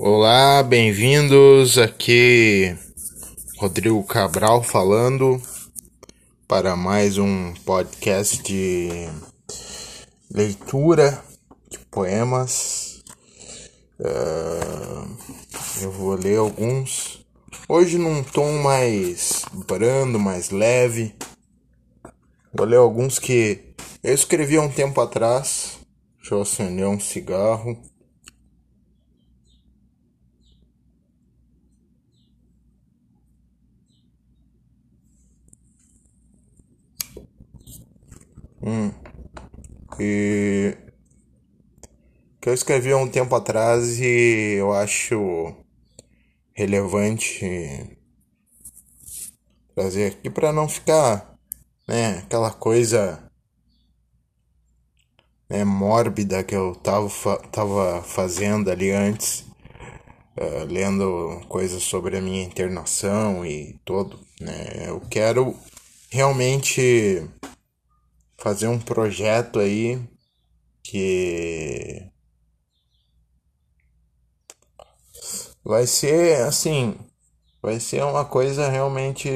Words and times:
Olá, 0.00 0.62
bem-vindos. 0.62 1.76
Aqui 1.76 2.72
Rodrigo 3.56 4.00
Cabral 4.04 4.62
falando 4.62 5.42
para 6.46 6.76
mais 6.76 7.18
um 7.18 7.52
podcast 7.64 8.40
de 8.44 9.08
leitura 10.32 11.20
de 11.68 11.80
poemas. 11.90 13.02
Uh, 13.98 15.18
eu 15.82 15.90
vou 15.90 16.14
ler 16.14 16.38
alguns 16.38 17.26
hoje 17.68 17.98
num 17.98 18.22
tom 18.22 18.62
mais 18.62 19.44
brando, 19.66 20.16
mais 20.16 20.50
leve. 20.50 21.12
Vou 22.54 22.64
ler 22.64 22.76
alguns 22.76 23.18
que 23.18 23.74
eu 24.04 24.14
escrevi 24.14 24.58
há 24.58 24.62
um 24.62 24.70
tempo 24.70 25.00
atrás. 25.00 25.76
Deixa 26.20 26.36
eu 26.36 26.42
acender 26.42 26.86
um 26.86 27.00
cigarro. 27.00 27.76
Hum. 38.68 38.92
E 39.98 40.76
que 42.38 42.50
eu 42.50 42.52
escrevi 42.52 42.92
há 42.92 42.98
um 42.98 43.08
tempo 43.08 43.34
atrás 43.34 43.98
e 43.98 44.56
eu 44.58 44.74
acho 44.74 45.56
relevante 46.52 47.96
trazer 49.74 50.08
aqui 50.08 50.28
para 50.28 50.52
não 50.52 50.68
ficar, 50.68 51.34
né, 51.88 52.18
aquela 52.18 52.50
coisa 52.50 53.30
né, 55.48 55.64
mórbida 55.64 56.44
que 56.44 56.54
eu 56.54 56.74
tava, 56.74 57.08
tava 57.50 58.02
fazendo 58.02 58.70
ali 58.70 58.90
antes, 58.90 59.46
uh, 60.36 60.64
lendo 60.68 61.40
coisas 61.48 61.82
sobre 61.82 62.18
a 62.18 62.20
minha 62.20 62.44
internação 62.44 63.46
e 63.46 63.80
todo, 63.82 64.20
né? 64.38 64.88
Eu 64.88 65.00
quero 65.08 65.56
realmente 66.10 67.26
fazer 68.38 68.68
um 68.68 68.78
projeto 68.78 69.58
aí 69.58 70.00
que 70.82 72.10
vai 75.64 75.86
ser 75.86 76.42
assim, 76.42 76.96
vai 77.60 77.78
ser 77.80 78.02
uma 78.04 78.24
coisa 78.24 78.68
realmente 78.68 79.28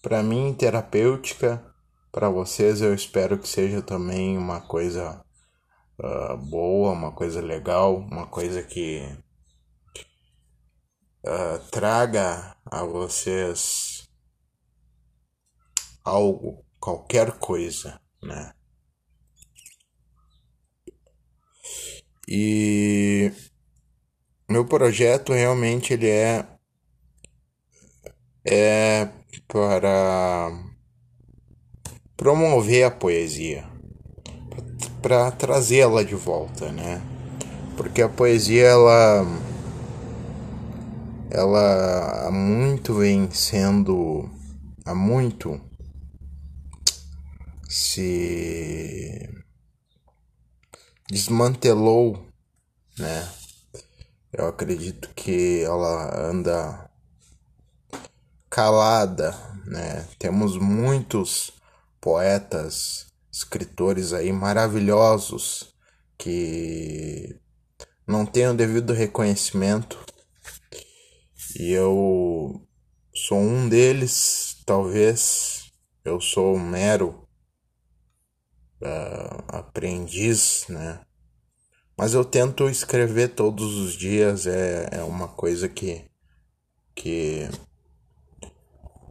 para 0.00 0.22
mim 0.22 0.54
terapêutica, 0.54 1.62
para 2.10 2.30
vocês 2.30 2.80
eu 2.80 2.94
espero 2.94 3.38
que 3.38 3.48
seja 3.48 3.82
também 3.82 4.38
uma 4.38 4.60
coisa 4.60 5.24
uh, 5.98 6.36
boa, 6.36 6.92
uma 6.92 7.12
coisa 7.12 7.40
legal, 7.40 7.96
uma 7.96 8.26
coisa 8.26 8.62
que 8.62 9.02
uh, 11.24 11.58
traga 11.70 12.56
a 12.64 12.84
vocês 12.84 14.08
algo 16.04 16.64
qualquer 16.82 17.38
coisa, 17.38 18.00
né? 18.20 18.52
E 22.28 23.30
meu 24.50 24.66
projeto 24.66 25.32
realmente 25.32 25.92
ele 25.92 26.08
é 26.08 26.44
é 28.44 29.08
para 29.46 30.50
promover 32.16 32.84
a 32.84 32.90
poesia, 32.90 33.64
para 35.00 35.30
trazê-la 35.30 36.02
de 36.02 36.16
volta, 36.16 36.72
né? 36.72 37.00
Porque 37.76 38.02
a 38.02 38.08
poesia 38.08 38.66
ela 38.66 39.24
ela 41.30 42.26
há 42.26 42.30
muito 42.32 42.94
vem 42.94 43.30
sendo 43.30 44.28
há 44.84 44.92
muito 44.94 45.60
se 47.72 49.30
desmantelou, 51.08 52.28
né? 52.98 53.32
Eu 54.30 54.46
acredito 54.46 55.08
que 55.14 55.62
ela 55.62 56.28
anda 56.28 56.90
calada, 58.50 59.32
né? 59.64 60.06
Temos 60.18 60.58
muitos 60.58 61.50
poetas, 61.98 63.06
escritores 63.32 64.12
aí 64.12 64.30
maravilhosos 64.32 65.74
que 66.18 67.40
não 68.06 68.26
têm 68.26 68.48
o 68.48 68.54
devido 68.54 68.92
reconhecimento 68.92 69.98
e 71.58 71.72
eu 71.72 72.68
sou 73.14 73.38
um 73.38 73.66
deles, 73.66 74.62
talvez 74.66 75.72
eu 76.04 76.20
sou 76.20 76.56
um 76.56 76.60
mero 76.60 77.21
uh, 78.82 79.44
aprendiz, 79.48 80.66
né? 80.68 81.00
Mas 81.96 82.14
eu 82.14 82.24
tento 82.24 82.68
escrever 82.68 83.28
todos 83.28 83.76
os 83.76 83.92
dias, 83.92 84.46
é, 84.46 84.88
é 84.92 85.02
uma 85.02 85.28
coisa 85.28 85.68
que, 85.68 86.04
que 86.94 87.48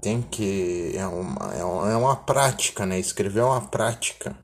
tem 0.02 0.22
que. 0.22 0.94
É 0.96 1.06
uma, 1.08 1.54
é 1.54 1.64
uma, 1.64 1.92
é 1.92 1.96
uma 1.96 2.16
prática, 2.16 2.86
né? 2.86 3.00
Escrever 3.00 3.40
é 3.42 3.46
uma 3.46 3.68
prática. 3.70 4.38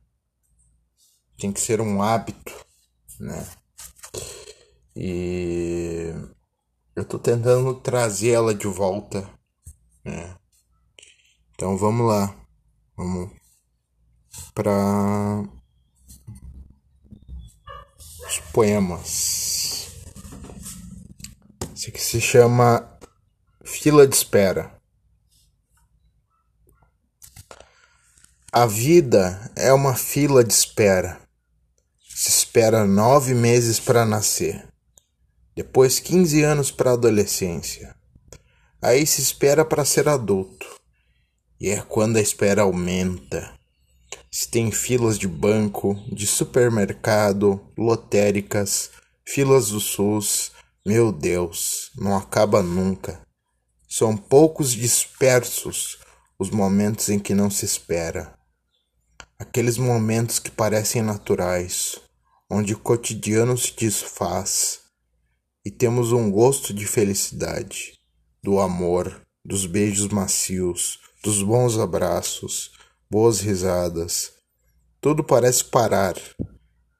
Tem 1.37 1.51
que 1.51 1.59
ser 1.59 1.81
um 1.81 2.01
hábito, 2.01 2.53
né? 3.19 3.45
E 4.95 6.13
eu 6.95 7.05
tô 7.05 7.19
tentando 7.19 7.73
trazer 7.75 8.31
ela 8.31 8.55
de 8.55 8.67
volta, 8.67 9.29
né? 10.05 10.35
Então 11.53 11.77
vamos 11.77 12.07
lá. 12.07 12.35
Vamos 12.95 13.31
para 14.53 15.43
os 18.27 18.39
poemas. 18.51 19.87
Esse 21.75 21.89
aqui 21.89 22.01
se 22.01 22.19
chama 22.19 22.97
Fila 23.63 24.07
de 24.07 24.15
Espera. 24.15 24.77
A 28.51 28.65
vida 28.65 29.51
é 29.55 29.71
uma 29.71 29.93
fila 29.93 30.43
de 30.43 30.51
espera. 30.51 31.21
Se 32.09 32.29
espera 32.29 32.87
nove 32.87 33.33
meses 33.35 33.79
para 33.79 34.05
nascer, 34.05 34.67
depois 35.55 35.99
quinze 35.99 36.43
anos 36.43 36.71
para 36.71 36.93
adolescência. 36.93 37.95
Aí 38.81 39.05
se 39.05 39.21
espera 39.21 39.63
para 39.63 39.85
ser 39.85 40.07
adulto. 40.07 40.65
E 41.59 41.69
é 41.69 41.81
quando 41.81 42.17
a 42.17 42.21
espera 42.21 42.63
aumenta 42.63 43.56
se 44.37 44.49
tem 44.49 44.71
filas 44.71 45.17
de 45.17 45.27
banco, 45.27 45.95
de 46.11 46.27
supermercado, 46.27 47.59
lotéricas, 47.75 48.91
filas 49.25 49.69
do 49.69 49.79
SUS, 49.79 50.51
meu 50.85 51.11
Deus, 51.11 51.89
não 51.97 52.15
acaba 52.15 52.61
nunca. 52.61 53.19
São 53.89 54.15
poucos 54.15 54.73
dispersos 54.73 55.97
os 56.37 56.51
momentos 56.51 57.09
em 57.09 57.17
que 57.17 57.33
não 57.33 57.49
se 57.49 57.65
espera. 57.65 58.37
Aqueles 59.39 59.79
momentos 59.79 60.37
que 60.37 60.51
parecem 60.51 61.01
naturais, 61.01 61.99
onde 62.47 62.75
o 62.75 62.79
cotidiano 62.79 63.57
se 63.57 63.75
desfaz 63.75 64.81
e 65.65 65.71
temos 65.71 66.11
um 66.11 66.29
gosto 66.29 66.75
de 66.75 66.85
felicidade, 66.85 67.93
do 68.43 68.59
amor, 68.59 69.19
dos 69.43 69.65
beijos 69.65 70.09
macios, 70.09 70.99
dos 71.23 71.41
bons 71.41 71.79
abraços, 71.79 72.76
boas 73.09 73.39
risadas. 73.39 74.33
Tudo 74.99 75.23
parece 75.23 75.63
parar, 75.63 76.15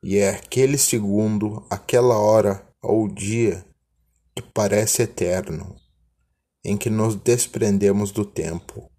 e 0.04 0.18
é 0.18 0.30
aquele 0.30 0.78
segundo, 0.78 1.66
aquela 1.70 2.18
hora 2.18 2.66
ou 2.82 3.08
dia 3.08 3.66
que 4.36 4.42
parece 4.42 5.02
eterno, 5.02 5.76
em 6.64 6.78
que 6.78 6.90
nos 6.90 7.16
desprendemos 7.16 8.12
do 8.12 8.24
tempo, 8.24 8.92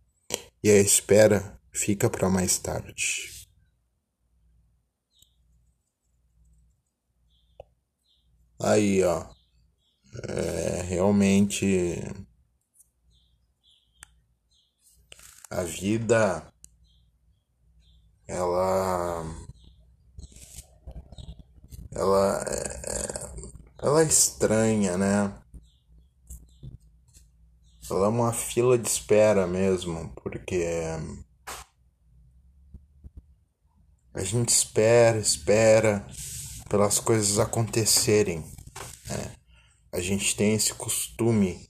e 0.62 0.70
a 0.70 0.78
espera 0.80 1.58
fica 1.72 2.10
para 2.10 2.28
mais 2.28 2.58
tarde. 2.58 3.46
Aí, 8.60 9.04
ó, 9.04 9.24
é 10.28 10.82
realmente 10.82 12.02
a 15.48 15.62
vida 15.62 16.52
ela 18.28 19.24
ela 21.92 22.44
ela 23.80 24.02
é 24.02 24.06
estranha, 24.06 24.98
né? 24.98 25.32
Ela 27.90 28.06
é 28.06 28.08
uma 28.08 28.32
fila 28.32 28.76
de 28.78 28.86
espera 28.86 29.46
mesmo, 29.46 30.12
porque 30.22 30.62
a 34.12 34.22
gente 34.22 34.50
espera, 34.50 35.18
espera 35.18 36.06
pelas 36.68 36.98
coisas 36.98 37.38
acontecerem, 37.38 38.44
a 39.90 40.00
gente 40.00 40.36
tem 40.36 40.54
esse 40.54 40.74
costume 40.74 41.66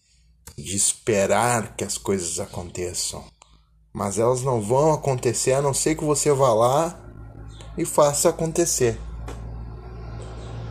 de 0.57 0.75
esperar 0.75 1.77
que 1.77 1.85
as 1.85 1.97
coisas 1.97 2.41
aconteçam. 2.41 3.25
Mas 3.93 4.19
elas 4.19 4.43
não 4.43 4.61
vão 4.61 4.93
acontecer 4.93 5.53
a 5.53 5.63
não 5.63 5.75
ser 5.75 5.95
que 5.97 6.05
você 6.05 6.33
vá 6.33 6.53
lá 6.53 6.99
e 7.77 7.85
faça 7.85 8.29
acontecer. 8.29 8.99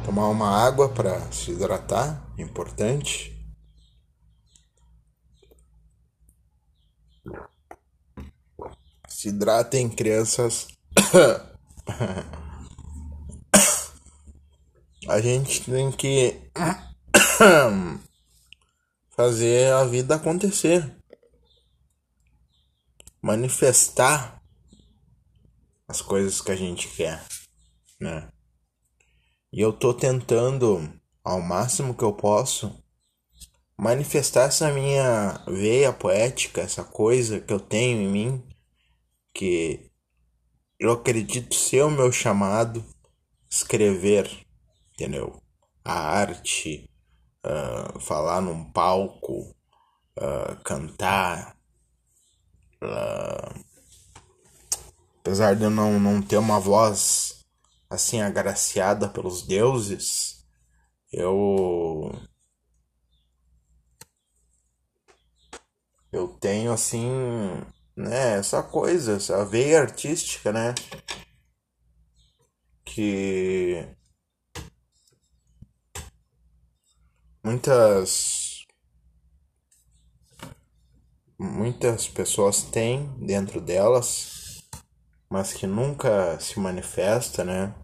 Tomar 0.06 0.28
uma 0.30 0.50
água 0.50 0.90
para 0.90 1.20
se 1.32 1.52
hidratar, 1.52 2.22
importante. 2.38 3.36
Se 9.08 9.30
hidratem, 9.30 9.90
crianças. 9.90 10.68
A 15.10 15.22
gente 15.22 15.64
tem 15.64 15.90
que 15.90 16.52
fazer 19.16 19.72
a 19.72 19.86
vida 19.86 20.16
acontecer. 20.16 20.97
Manifestar 23.28 24.42
as 25.86 26.02
coisas 26.02 26.40
que 26.40 26.50
a 26.50 26.56
gente 26.56 26.88
quer, 26.88 27.22
né? 28.00 28.30
E 29.52 29.60
eu 29.60 29.74
tô 29.74 29.94
tentando 29.94 30.90
ao 31.26 31.42
máximo 31.42 31.94
que 31.94 32.06
eu 32.06 32.14
posso 32.14 32.82
manifestar 33.78 34.44
essa 34.44 34.72
minha 34.72 35.44
veia 35.46 35.92
poética, 35.92 36.62
essa 36.62 36.86
coisa 36.86 37.42
que 37.42 37.52
eu 37.52 37.60
tenho 37.60 38.02
em 38.02 38.08
mim, 38.08 38.48
que 39.34 39.92
eu 40.80 40.94
acredito 40.94 41.54
ser 41.54 41.84
o 41.84 41.92
meu 41.92 42.14
chamado, 42.14 42.82
escrever, 43.50 44.32
entendeu? 44.94 45.44
A 45.84 46.00
arte, 46.00 46.90
uh, 47.46 48.00
falar 48.00 48.40
num 48.40 48.72
palco, 48.72 49.54
uh, 50.18 50.64
cantar. 50.64 51.57
Uh, 52.82 53.64
apesar 55.20 55.56
de 55.56 55.64
eu 55.64 55.70
não, 55.70 56.00
não 56.00 56.22
ter 56.22 56.38
uma 56.38 56.60
voz 56.60 57.46
assim 57.90 58.22
agraciada 58.22 59.10
pelos 59.10 59.42
deuses, 59.42 60.46
eu 61.12 62.12
eu 66.12 66.28
tenho 66.28 66.72
assim, 66.72 67.10
né, 67.96 68.38
essa 68.40 68.64
coisa, 68.64 69.14
essa 69.18 69.46
veia 69.46 69.82
artística, 69.82 70.52
né? 70.52 70.74
Que 72.86 73.86
muitas 77.44 78.47
muitas 81.40 82.08
pessoas 82.08 82.64
têm 82.64 83.08
dentro 83.20 83.62
delas, 83.62 84.64
mas 85.30 85.54
que 85.54 85.68
nunca 85.68 86.40
se 86.40 86.60
manifesta, 86.60 87.44
né? 87.44 87.76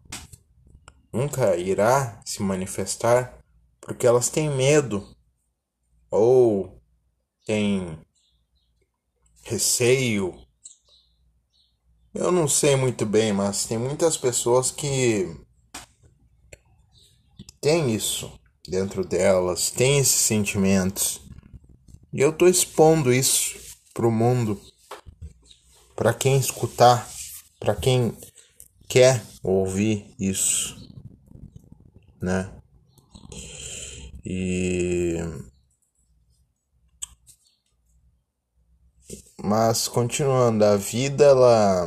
Nunca 1.12 1.56
irá 1.56 2.22
se 2.26 2.42
manifestar 2.42 3.38
porque 3.80 4.08
elas 4.08 4.30
têm 4.30 4.50
medo 4.50 5.16
ou 6.10 6.82
têm 7.46 8.00
receio. 9.44 10.34
Eu 12.14 12.32
não 12.32 12.48
sei 12.48 12.76
muito 12.76 13.06
bem, 13.06 13.34
mas 13.34 13.66
tem 13.66 13.78
muitas 13.78 14.18
pessoas 14.18 14.72
que 14.72 15.36
têm 17.60 17.94
isso 17.94 18.40
dentro 18.68 19.06
delas, 19.06 19.70
têm 19.70 20.00
esses 20.00 20.22
sentimentos. 20.22 21.22
E 22.14 22.22
eu 22.22 22.32
tô 22.32 22.48
expondo 22.48 23.12
isso 23.12 23.56
pro 23.94 24.12
mundo, 24.12 24.62
para 25.96 26.14
quem 26.14 26.38
escutar, 26.38 27.10
para 27.60 27.76
quem 27.76 28.16
quer 28.88 29.24
ouvir 29.42 30.14
isso, 30.20 30.76
né? 32.22 32.52
E 34.24 35.18
Mas 39.46 39.90
continuando, 39.90 40.64
a 40.64 40.78
vida 40.78 41.26
ela, 41.26 41.86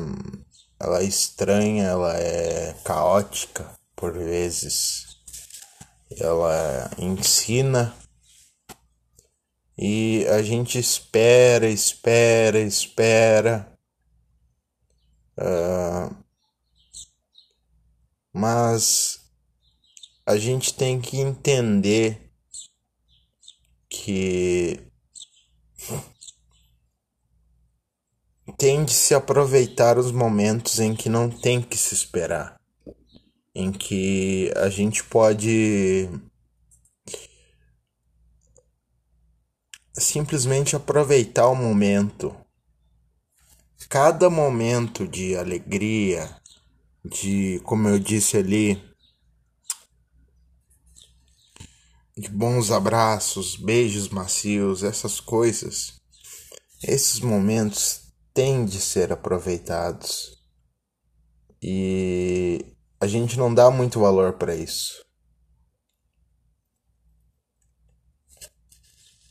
ela 0.78 1.00
é 1.00 1.04
estranha, 1.04 1.84
ela 1.84 2.14
é 2.14 2.74
caótica 2.84 3.66
por 3.96 4.12
vezes. 4.12 5.06
Ela 6.20 6.90
ensina 6.98 7.94
e 9.78 10.26
a 10.28 10.42
gente 10.42 10.78
espera, 10.78 11.68
espera, 11.68 12.60
espera. 12.60 13.70
Uh, 15.38 16.16
mas 18.32 19.20
a 20.24 20.36
gente 20.36 20.72
tem 20.72 21.00
que 21.00 21.18
entender 21.18 22.32
que 23.88 24.80
tem 28.56 28.84
de 28.84 28.92
se 28.92 29.14
aproveitar 29.14 29.98
os 29.98 30.10
momentos 30.10 30.78
em 30.78 30.94
que 30.94 31.10
não 31.10 31.28
tem 31.28 31.60
que 31.60 31.76
se 31.76 31.94
esperar, 31.94 32.58
em 33.54 33.70
que 33.70 34.50
a 34.56 34.70
gente 34.70 35.04
pode 35.04 36.08
simplesmente 39.98 40.76
aproveitar 40.76 41.48
o 41.48 41.54
momento. 41.54 42.34
Cada 43.88 44.28
momento 44.28 45.06
de 45.06 45.36
alegria, 45.36 46.36
de, 47.04 47.60
como 47.64 47.88
eu 47.88 47.98
disse 47.98 48.36
ali, 48.36 48.82
de 52.16 52.28
bons 52.30 52.70
abraços, 52.70 53.56
beijos 53.56 54.08
macios, 54.08 54.82
essas 54.82 55.20
coisas. 55.20 56.00
Esses 56.82 57.20
momentos 57.20 58.12
têm 58.32 58.64
de 58.64 58.80
ser 58.80 59.12
aproveitados. 59.12 60.36
E 61.62 62.74
a 63.00 63.06
gente 63.06 63.38
não 63.38 63.52
dá 63.52 63.70
muito 63.70 64.00
valor 64.00 64.34
para 64.34 64.54
isso. 64.54 65.05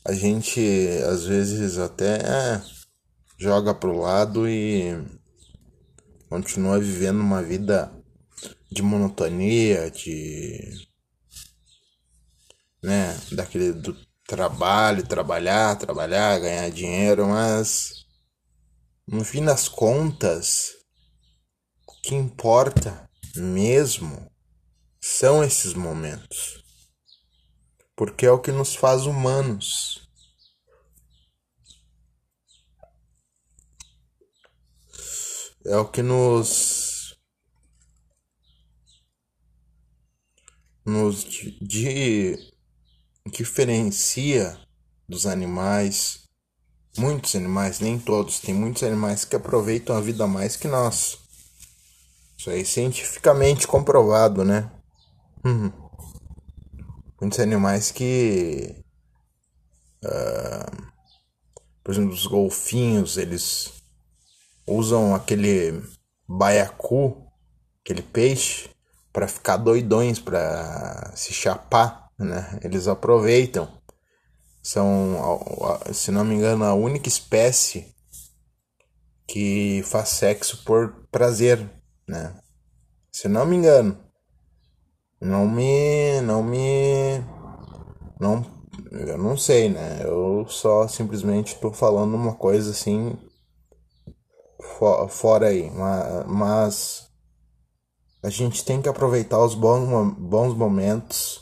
A 0.06 0.14
gente 0.14 0.62
às 1.10 1.26
vezes 1.26 1.80
até 1.80 2.18
é, 2.18 2.62
joga 3.40 3.74
pro 3.74 3.98
lado 3.98 4.48
e 4.48 5.04
continua 6.30 6.80
vivendo 6.80 7.20
uma 7.22 7.42
vida 7.42 7.92
de 8.72 8.84
monotonia, 8.84 9.90
de 9.90 10.88
né, 12.84 13.20
daquele 13.32 13.74
do 13.74 13.98
trabalho, 14.28 15.08
trabalhar, 15.08 15.76
trabalhar, 15.76 16.40
ganhar 16.40 16.70
dinheiro, 16.70 17.28
mas 17.28 18.06
no 19.08 19.24
fim 19.24 19.44
das 19.44 19.68
contas, 19.68 20.72
o 21.88 22.02
que 22.02 22.14
importa 22.14 23.10
mesmo 23.36 24.32
são 25.02 25.44
esses 25.44 25.74
momentos. 25.74 26.65
Porque 27.96 28.26
é 28.26 28.32
o 28.32 28.40
que 28.40 28.52
nos 28.52 28.76
faz 28.76 29.06
humanos. 29.06 30.08
É 35.66 35.78
o 35.78 35.90
que 35.90 36.02
nos 36.02 37.18
nos 40.86 41.24
de, 41.24 42.38
diferencia 43.32 44.60
dos 45.10 45.26
animais 45.26 46.26
Muitos 46.98 47.36
animais, 47.36 47.82
nem 47.82 48.00
todos, 48.00 48.40
tem 48.40 48.56
muitos 48.56 48.82
animais 48.82 49.26
que 49.26 49.36
aproveitam 49.36 49.98
a 49.98 50.00
vida 50.00 50.26
mais 50.26 50.56
que 50.56 50.66
nós. 50.66 51.18
Isso 52.38 52.50
aí 52.50 52.62
é 52.62 52.64
cientificamente 52.64 53.68
comprovado, 53.68 54.46
né? 54.46 54.72
Uhum. 55.44 55.85
Muitos 57.26 57.40
animais 57.40 57.90
que. 57.90 58.86
Uh, 60.04 60.86
por 61.84 61.92
exemplo, 61.92 62.14
os 62.14 62.28
golfinhos, 62.28 63.18
eles 63.18 63.82
usam 64.68 65.16
aquele 65.16 65.82
baiacu, 66.30 67.28
aquele 67.82 68.04
peixe, 68.04 68.70
para 69.12 69.28
ficar 69.28 69.58
doidões, 69.58 70.20
para 70.20 71.12
se 71.16 71.34
chapar, 71.34 72.12
né? 72.20 72.60
Eles 72.62 72.88
aproveitam 72.88 73.68
são, 74.62 75.18
se 75.92 76.12
não 76.12 76.24
me 76.24 76.36
engano, 76.36 76.64
a 76.64 76.76
única 76.76 77.10
espécie 77.10 77.92
que 79.28 79.82
faz 79.84 80.10
sexo 80.10 80.64
por 80.64 81.08
prazer, 81.12 81.68
né? 82.08 82.40
Se 83.12 83.28
não 83.28 83.48
me 83.48 83.56
engano. 83.56 84.05
Não 85.26 85.48
me 85.48 86.22
não 86.22 86.44
me 86.44 87.20
não 88.20 88.46
não 89.18 89.36
sei, 89.36 89.70
né? 89.70 90.02
Eu 90.04 90.46
só 90.48 90.88
simplesmente 90.88 91.56
tô 91.56 91.72
falando 91.72 92.14
uma 92.14 92.36
coisa 92.36 92.70
assim 92.70 93.18
fora 95.10 95.48
aí, 95.48 95.72
mas 96.28 97.08
a 98.22 98.30
gente 98.30 98.64
tem 98.64 98.80
que 98.82 98.88
aproveitar 98.90 99.44
os 99.44 99.56
bons, 99.56 100.14
bons 100.16 100.56
momentos, 100.56 101.42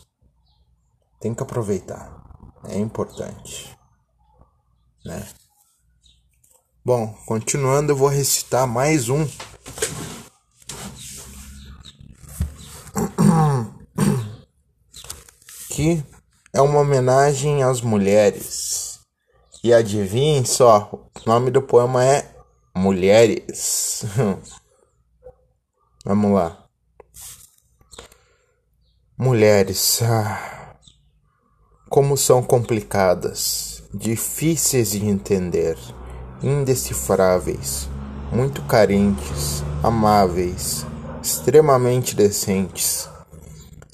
tem 1.19 1.33
que 1.33 1.43
aproveitar, 1.43 2.23
é 2.69 2.77
importante, 2.77 3.77
né? 5.05 5.27
Bom, 6.85 7.13
continuando, 7.25 7.91
eu 7.91 7.97
vou 7.97 8.07
recitar 8.07 8.65
mais 8.65 9.09
um. 9.09 9.27
Que 15.83 16.01
é 16.53 16.61
uma 16.61 16.79
homenagem 16.79 17.61
às 17.61 17.81
mulheres. 17.81 19.01
E 19.61 19.73
adivinhem 19.73 20.45
só, 20.45 20.89
o 20.93 21.29
nome 21.29 21.51
do 21.51 21.61
poema 21.61 22.05
é 22.05 22.33
Mulheres. 22.73 24.05
Vamos 26.05 26.31
lá. 26.31 26.57
Mulheres, 29.17 30.01
ah, 30.03 30.77
como 31.89 32.15
são 32.15 32.41
complicadas, 32.41 33.83
difíceis 33.93 34.91
de 34.91 35.05
entender, 35.05 35.77
indecifráveis, 36.41 37.89
muito 38.31 38.61
carentes, 38.63 39.61
amáveis, 39.83 40.85
extremamente 41.21 42.15
decentes, 42.15 43.09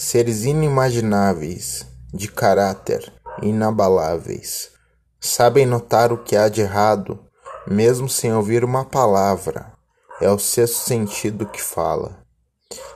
seres 0.02 0.46
inimagináveis 0.46 1.86
de 2.14 2.30
caráter 2.32 3.12
inabaláveis. 3.44 4.72
Sabem 5.20 5.66
notar 5.66 6.14
o 6.14 6.24
que 6.24 6.38
há 6.38 6.48
de 6.48 6.62
errado, 6.62 7.20
mesmo 7.68 8.08
sem 8.08 8.34
ouvir 8.34 8.64
uma 8.64 8.86
palavra. 8.86 9.74
É 10.22 10.32
o 10.32 10.40
sexto 10.40 10.86
sentido 10.86 11.46
que 11.46 11.62
fala 11.62 12.18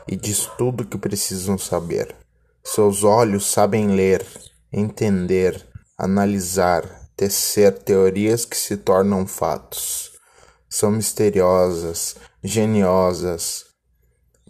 e 0.07 0.15
diz 0.15 0.49
tudo 0.57 0.83
o 0.83 0.87
que 0.87 0.97
precisam 0.97 1.57
saber. 1.57 2.15
Seus 2.63 3.03
olhos 3.03 3.51
sabem 3.51 3.87
ler, 3.87 4.25
entender, 4.71 5.61
analisar, 5.97 7.09
tecer 7.17 7.79
teorias 7.79 8.45
que 8.45 8.55
se 8.55 8.77
tornam 8.77 9.27
fatos. 9.27 10.13
São 10.69 10.89
misteriosas, 10.89 12.15
geniosas, 12.41 13.72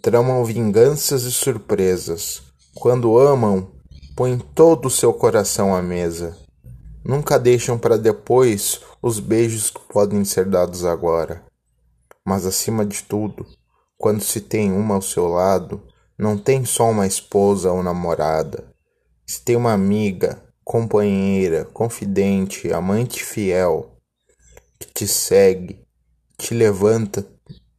tramam 0.04 0.44
vinganças 0.44 1.22
e 1.22 1.32
surpresas. 1.32 2.42
Quando 2.74 3.18
amam, 3.18 3.72
põem 4.14 4.38
todo 4.38 4.84
o 4.84 4.90
seu 4.90 5.14
coração 5.14 5.74
à 5.74 5.80
mesa. 5.80 6.36
Nunca 7.02 7.38
deixam 7.38 7.78
para 7.78 7.96
depois 7.96 8.82
os 9.00 9.18
beijos 9.18 9.70
que 9.70 9.80
podem 9.88 10.22
ser 10.22 10.44
dados 10.44 10.84
agora. 10.84 11.42
Mas 12.22 12.44
acima 12.44 12.84
de 12.84 13.02
tudo, 13.02 13.46
quando 13.96 14.22
se 14.22 14.42
tem 14.42 14.70
uma 14.70 14.96
ao 14.96 15.00
seu 15.00 15.26
lado, 15.26 15.80
não 16.18 16.36
tem 16.36 16.66
só 16.66 16.90
uma 16.90 17.06
esposa 17.06 17.72
ou 17.72 17.82
namorada. 17.82 18.62
Se 19.26 19.40
tem 19.40 19.56
uma 19.56 19.72
amiga, 19.72 20.38
companheira, 20.62 21.64
confidente, 21.72 22.70
amante 22.70 23.24
fiel, 23.24 23.96
que 24.78 24.86
te 24.92 25.08
segue, 25.08 25.82
te 26.36 26.52
levanta 26.52 27.26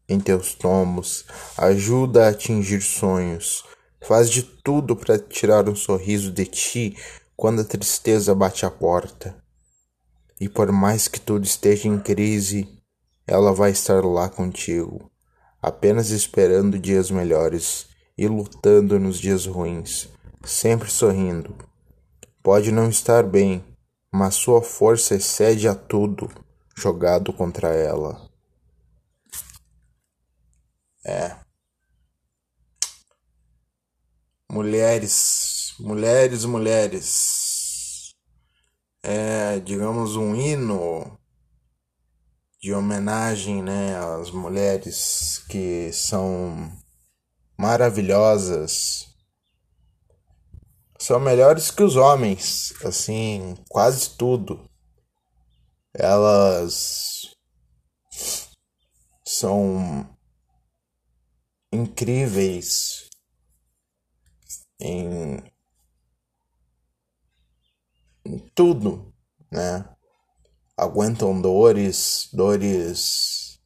em 0.07 0.19
teus 0.19 0.53
tomos, 0.53 1.25
ajuda 1.57 2.25
a 2.25 2.29
atingir 2.29 2.81
sonhos, 2.81 3.63
Faz 4.07 4.29
de 4.29 4.43
tudo 4.43 4.95
para 4.95 5.17
tirar 5.17 5.67
um 5.67 5.75
sorriso 5.75 6.31
de 6.31 6.45
ti 6.45 6.95
quando 7.35 7.61
a 7.61 7.65
tristeza 7.65 8.35
bate 8.35 8.63
à 8.63 8.69
porta. 8.69 9.35
E 10.39 10.47
por 10.47 10.71
mais 10.71 11.07
que 11.07 11.19
tudo 11.19 11.43
esteja 11.43 11.87
em 11.87 11.97
crise, 11.97 12.69
ela 13.25 13.51
vai 13.51 13.71
estar 13.71 14.05
lá 14.05 14.29
contigo, 14.29 15.09
apenas 15.59 16.11
esperando 16.11 16.77
dias 16.77 17.09
melhores 17.09 17.87
e 18.15 18.27
lutando 18.27 18.99
nos 18.99 19.17
dias 19.17 19.47
ruins, 19.47 20.07
sempre 20.43 20.91
sorrindo. 20.91 21.55
Pode 22.43 22.71
não 22.71 22.87
estar 22.87 23.23
bem, 23.23 23.65
mas 24.13 24.35
sua 24.35 24.61
força 24.61 25.15
excede 25.15 25.67
a 25.67 25.73
tudo 25.73 26.29
jogado 26.77 27.33
contra 27.33 27.69
ela. 27.69 28.24
É. 31.05 31.45
mulheres, 34.55 35.73
mulheres, 35.79 36.45
mulheres. 36.45 38.15
É, 39.03 39.59
digamos, 39.59 40.15
um 40.15 40.33
hino 40.33 41.19
de 42.61 42.73
homenagem 42.73 43.61
né, 43.61 43.97
às 43.97 44.31
mulheres 44.31 45.43
que 45.49 45.91
são 45.91 46.71
maravilhosas. 47.57 49.07
São 50.97 51.19
melhores 51.19 51.69
que 51.69 51.83
os 51.83 51.97
homens, 51.97 52.73
assim, 52.83 53.55
quase 53.69 54.11
tudo. 54.11 54.67
Elas 55.93 57.35
são 59.27 60.14
incríveis 61.75 63.09
em, 64.79 65.43
em 68.25 68.39
tudo, 68.53 69.13
né? 69.51 69.87
Aguentam 70.77 71.39
dores, 71.41 72.29
dores 72.33 73.59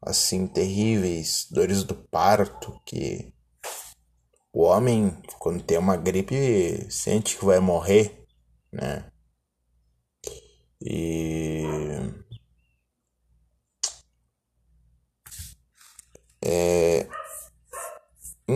assim 0.00 0.46
terríveis, 0.46 1.46
dores 1.50 1.84
do 1.84 1.94
parto 1.94 2.80
que 2.84 3.32
o 4.52 4.62
homem 4.62 5.10
quando 5.38 5.62
tem 5.62 5.78
uma 5.78 5.96
gripe 5.96 6.90
sente 6.90 7.38
que 7.38 7.44
vai 7.44 7.60
morrer, 7.60 8.26
né? 8.72 9.10
E 10.80 11.62
é 16.44 17.21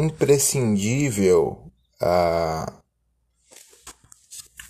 imprescindível 0.04 1.72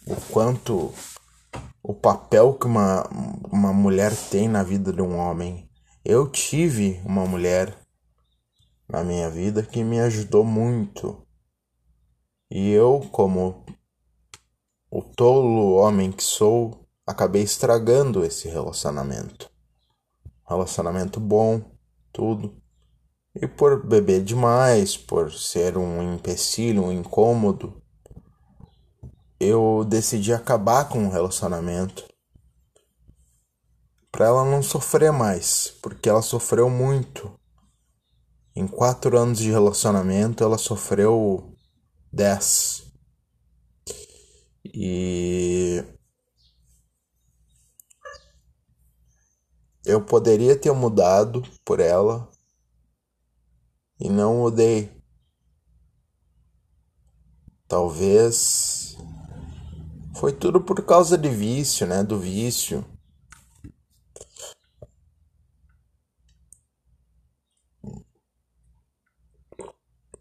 o 0.06 0.16
quanto 0.30 0.92
o 1.82 1.94
papel 1.94 2.54
que 2.54 2.66
uma, 2.66 3.08
uma 3.50 3.72
mulher 3.72 4.14
tem 4.30 4.48
na 4.48 4.62
vida 4.62 4.92
de 4.92 5.02
um 5.02 5.16
homem. 5.16 5.68
Eu 6.04 6.28
tive 6.28 7.00
uma 7.04 7.26
mulher 7.26 7.76
na 8.88 9.02
minha 9.02 9.28
vida 9.28 9.62
que 9.62 9.82
me 9.82 10.00
ajudou 10.00 10.44
muito. 10.44 11.26
E 12.50 12.70
eu, 12.70 13.00
como 13.10 13.64
o 14.90 15.02
tolo 15.02 15.74
homem 15.74 16.12
que 16.12 16.22
sou, 16.22 16.86
acabei 17.04 17.42
estragando 17.42 18.24
esse 18.24 18.48
relacionamento. 18.48 19.50
Relacionamento 20.48 21.18
bom, 21.18 21.60
tudo. 22.12 22.60
E 23.40 23.46
por 23.46 23.86
beber 23.86 24.22
demais, 24.24 24.96
por 24.96 25.30
ser 25.32 25.76
um 25.76 26.14
empecilho, 26.14 26.84
um 26.84 26.92
incômodo, 26.92 27.82
eu 29.38 29.84
decidi 29.86 30.32
acabar 30.32 30.88
com 30.88 31.06
o 31.06 31.10
relacionamento 31.10 32.06
para 34.10 34.26
ela 34.26 34.44
não 34.46 34.62
sofrer 34.62 35.12
mais, 35.12 35.74
porque 35.82 36.08
ela 36.08 36.22
sofreu 36.22 36.70
muito. 36.70 37.38
Em 38.54 38.66
quatro 38.66 39.18
anos 39.18 39.38
de 39.38 39.50
relacionamento, 39.50 40.42
ela 40.42 40.56
sofreu 40.56 41.54
dez. 42.10 42.90
E 44.64 45.84
eu 49.84 50.02
poderia 50.02 50.56
ter 50.56 50.72
mudado 50.72 51.42
por 51.62 51.78
ela, 51.78 52.30
e 54.00 54.08
não 54.08 54.42
odeie. 54.42 54.90
Talvez 57.68 58.96
foi 60.16 60.32
tudo 60.32 60.60
por 60.60 60.84
causa 60.84 61.18
de 61.18 61.28
vício, 61.28 61.86
né? 61.86 62.02
Do 62.02 62.18
vício. 62.18 62.84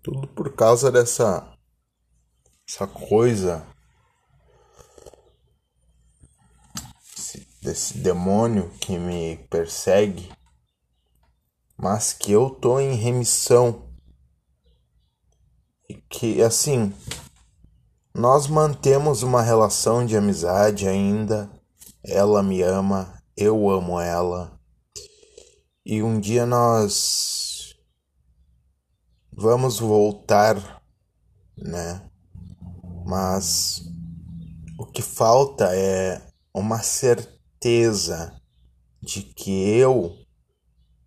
Tudo 0.01 0.27
por 0.27 0.55
causa 0.55 0.91
dessa 0.91 1.51
essa 2.67 2.87
coisa 2.87 3.65
desse 7.61 7.97
demônio 7.97 8.69
que 8.79 8.97
me 8.97 9.37
persegue 9.49 10.31
mas 11.77 12.13
que 12.13 12.31
eu 12.31 12.49
tô 12.49 12.79
em 12.79 12.95
remissão. 12.95 13.89
E 15.89 15.95
que 16.09 16.41
assim, 16.41 16.93
Nós 18.17 18.47
mantemos 18.47 19.23
uma 19.23 19.41
relação 19.41 20.05
de 20.05 20.15
amizade 20.15 20.87
ainda. 20.87 21.49
Ela 22.01 22.41
me 22.41 22.61
ama, 22.61 23.21
eu 23.35 23.69
amo 23.69 23.99
ela. 23.99 24.57
E 25.85 26.01
um 26.01 26.17
dia 26.17 26.45
nós 26.45 27.75
vamos 29.33 29.79
voltar, 29.79 30.81
né? 31.57 32.09
Mas 33.05 33.81
o 34.79 34.85
que 34.85 35.01
falta 35.01 35.75
é 35.75 36.25
uma 36.53 36.81
certeza 36.81 38.33
de 39.01 39.23
que 39.23 39.51
eu 39.51 40.15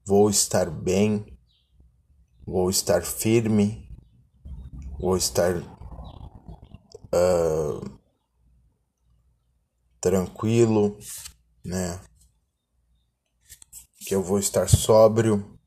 vou 0.08 0.30
estar 0.30 0.70
bem, 0.70 1.38
vou 2.46 2.70
estar 2.70 3.02
firme, 3.02 3.86
vou 4.98 5.18
estar 5.18 5.54
uh, 7.12 8.00
tranquilo, 10.00 10.98
né? 11.62 12.00
Que 14.06 14.14
eu 14.14 14.22
vou 14.22 14.38
estar 14.38 14.66
sóbrio. 14.66 15.58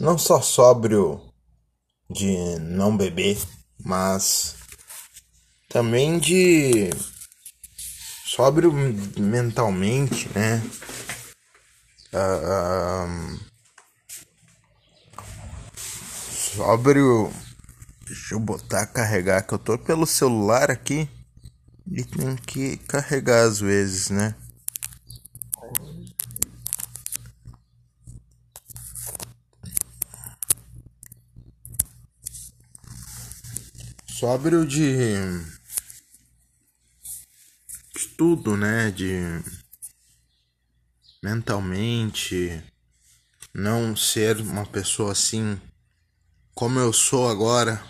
Não 0.00 0.16
só 0.16 0.40
sóbrio 0.40 1.30
de 2.08 2.58
não 2.58 2.96
beber, 2.96 3.36
mas 3.78 4.56
também 5.68 6.18
de 6.18 6.88
sóbrio 8.24 8.72
mentalmente, 9.18 10.26
né? 10.30 10.62
Uh, 12.14 13.38
sóbrio 16.54 17.32
Deixa 18.12 18.34
eu 18.34 18.40
botar 18.40 18.86
carregar 18.88 19.40
que 19.40 19.54
eu 19.54 19.58
tô 19.58 19.78
pelo 19.78 20.06
celular 20.06 20.70
aqui 20.70 21.08
e 21.90 22.04
tem 22.04 22.36
que 22.36 22.76
carregar 22.76 23.46
às 23.46 23.58
vezes, 23.58 24.10
né? 24.10 24.34
Sóbrio 34.06 34.66
de 34.66 35.16
estudo, 37.96 38.56
né? 38.56 38.90
De 38.90 39.16
mentalmente 41.22 42.62
não 43.54 43.94
ser 43.94 44.38
uma 44.38 44.66
pessoa 44.66 45.12
assim 45.12 45.60
como 46.54 46.78
eu 46.78 46.92
sou 46.92 47.28
agora 47.28 47.82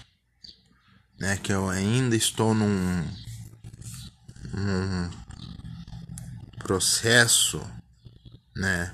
né, 1.23 1.37
que 1.37 1.53
eu 1.53 1.71
ainda 1.71 2.17
estou 2.17 2.53
num, 2.53 3.05
num 4.53 5.11
processo, 6.59 7.65
né, 8.57 8.93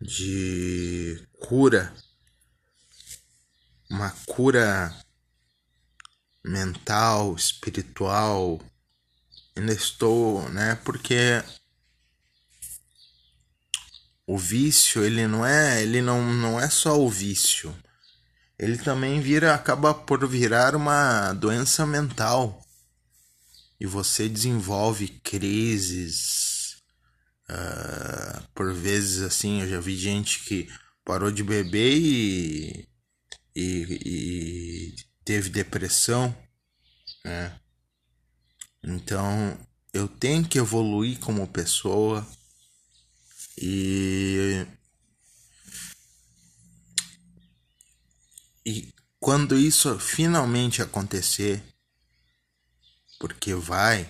de 0.00 1.20
cura, 1.40 1.92
uma 3.90 4.10
cura 4.24 4.96
mental, 6.44 7.34
espiritual, 7.34 8.60
ainda 9.56 9.72
estou, 9.72 10.48
né, 10.50 10.76
porque 10.84 11.42
o 14.26 14.38
vício, 14.38 15.04
ele 15.04 15.26
não 15.26 15.44
é, 15.44 15.82
ele 15.82 16.00
não, 16.00 16.22
não 16.32 16.60
é 16.60 16.68
só 16.70 16.98
o 16.98 17.08
vício. 17.08 17.74
Ele 18.58 18.78
também 18.78 19.20
vira 19.20 19.54
acaba 19.54 19.92
por 19.92 20.26
virar 20.28 20.76
uma 20.76 21.32
doença 21.32 21.84
mental. 21.86 22.64
E 23.80 23.86
você 23.86 24.28
desenvolve 24.28 25.08
crises 25.08 26.76
uh, 27.50 28.42
por 28.54 28.72
vezes 28.72 29.22
assim 29.22 29.62
eu 29.62 29.68
já 29.68 29.80
vi 29.80 29.96
gente 29.96 30.44
que 30.44 30.68
parou 31.04 31.32
de 31.32 31.42
beber 31.42 31.96
e, 31.96 32.88
e, 33.56 33.98
e 34.06 34.94
teve 35.24 35.48
depressão 35.48 36.32
né? 37.24 37.52
Então 38.82 39.58
eu 39.92 40.08
tenho 40.08 40.44
que 40.46 40.58
evoluir 40.58 41.18
como 41.20 41.46
pessoa 41.46 42.26
e 43.58 44.66
E 48.64 48.94
quando 49.18 49.58
isso 49.58 49.98
finalmente 49.98 50.82
acontecer, 50.82 51.62
porque 53.18 53.54
vai, 53.54 54.08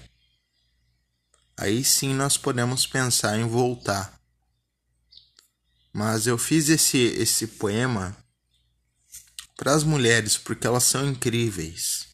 aí 1.56 1.82
sim 1.82 2.14
nós 2.14 2.36
podemos 2.36 2.86
pensar 2.86 3.38
em 3.38 3.46
voltar. 3.46 4.20
Mas 5.92 6.26
eu 6.26 6.38
fiz 6.38 6.68
esse 6.68 6.98
esse 6.98 7.46
poema 7.46 8.16
para 9.56 9.74
as 9.74 9.84
mulheres 9.84 10.38
porque 10.38 10.66
elas 10.66 10.84
são 10.84 11.06
incríveis 11.06 12.08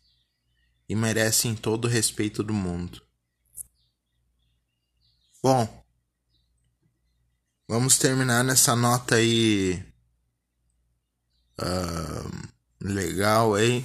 e 0.88 0.94
merecem 0.94 1.54
todo 1.54 1.84
o 1.84 1.88
respeito 1.88 2.42
do 2.42 2.52
mundo. 2.52 3.02
Bom, 5.42 5.84
vamos 7.68 7.98
terminar 7.98 8.42
nessa 8.42 8.74
nota 8.74 9.16
aí 9.16 9.84
uh, 11.60 12.48
legal 12.80 13.54
aí. 13.54 13.84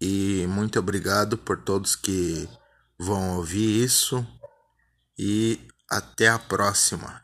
E 0.00 0.46
muito 0.46 0.78
obrigado 0.78 1.36
por 1.36 1.62
todos 1.62 1.94
que 1.94 2.48
vão 2.98 3.36
ouvir 3.36 3.84
isso. 3.84 4.26
E 5.18 5.68
até 5.90 6.28
a 6.28 6.38
próxima. 6.38 7.22